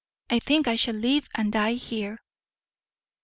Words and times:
"I 0.31 0.39
think 0.39 0.67
I 0.67 0.77
shall 0.77 0.95
live 0.95 1.27
and 1.35 1.51
die 1.51 1.73
here." 1.73 2.17